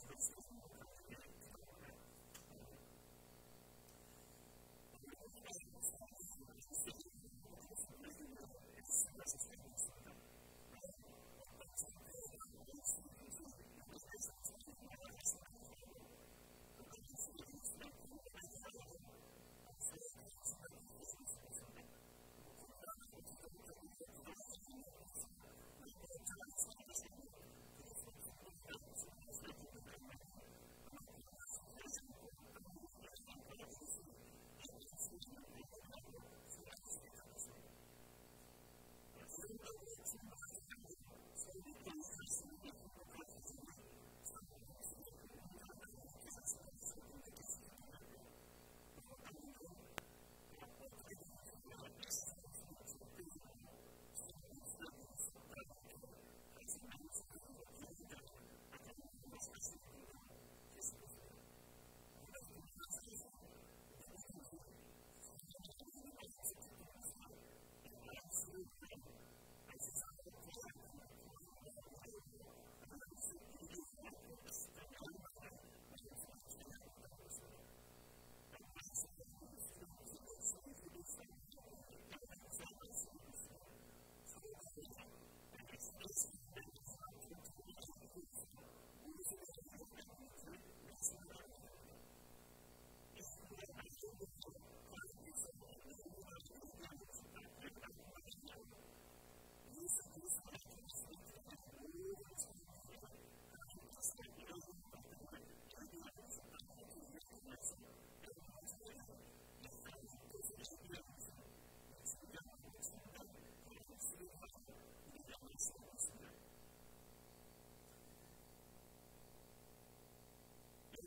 [0.00, 0.41] hospitals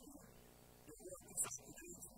[0.00, 0.14] Thank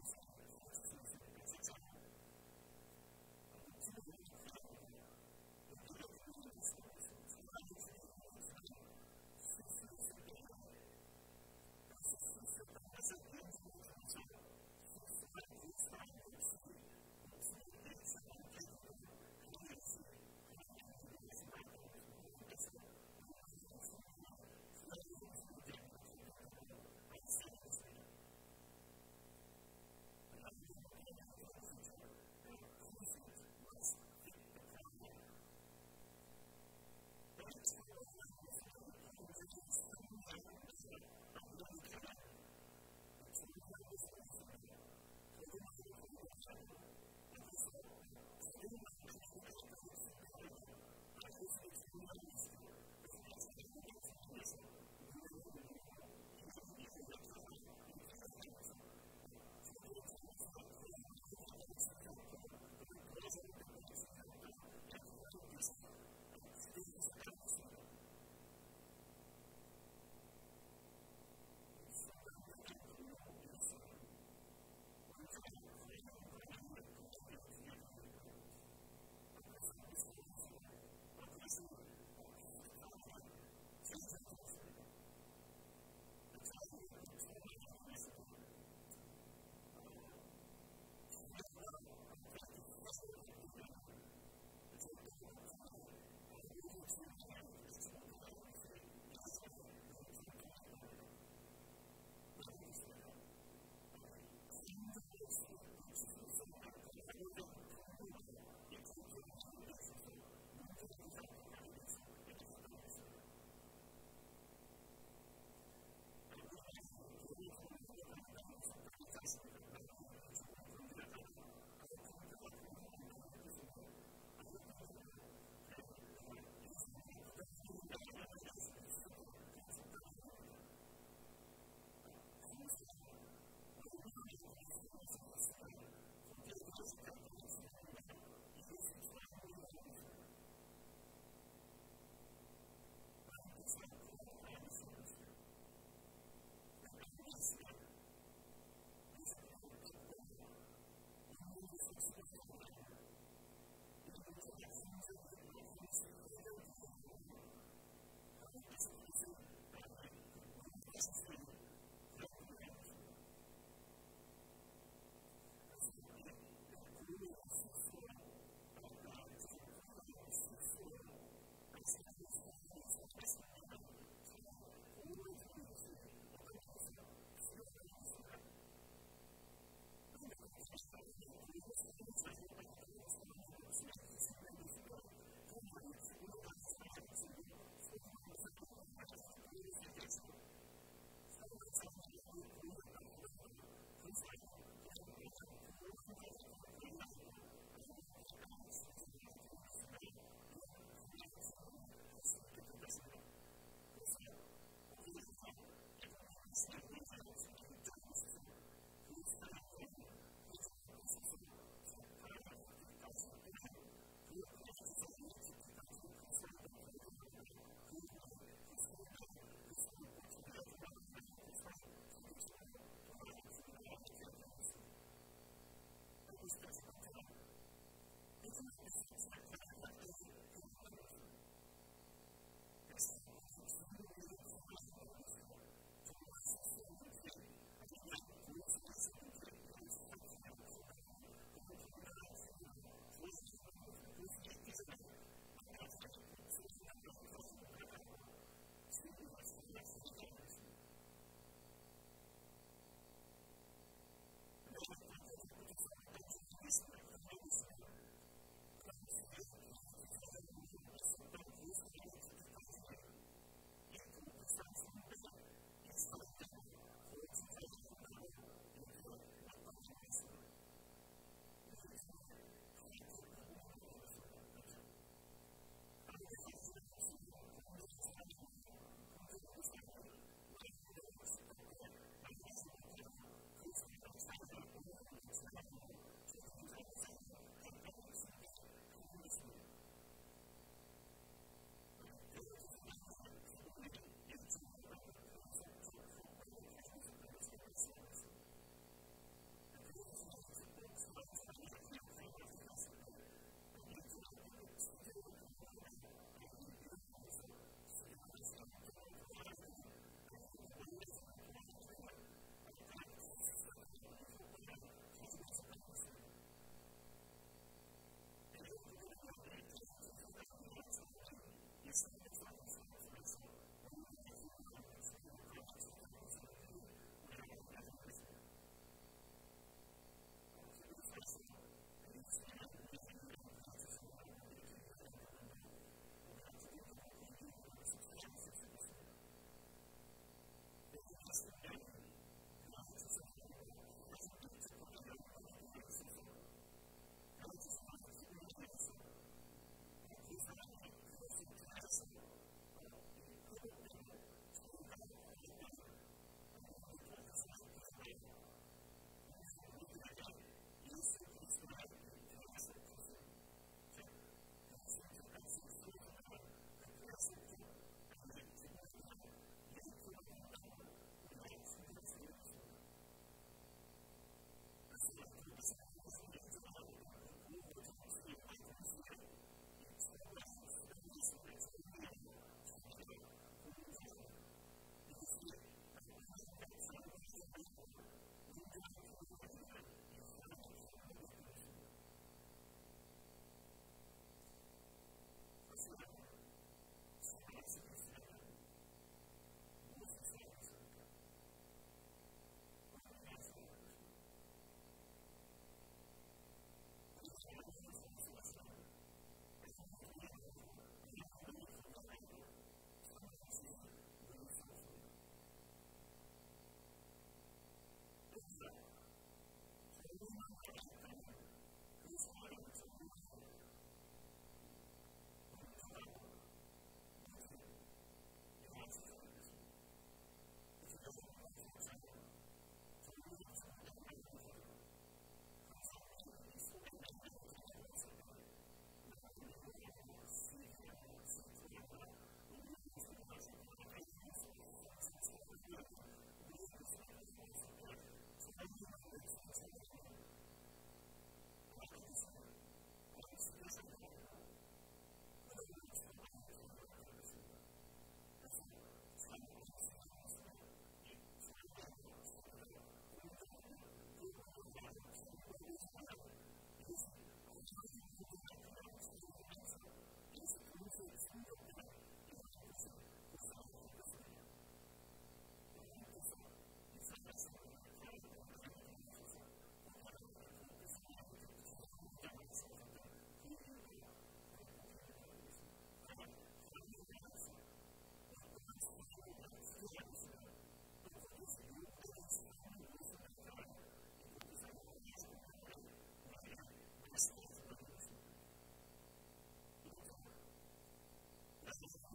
[501.81, 502.10] talk about.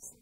[0.00, 0.14] Christ.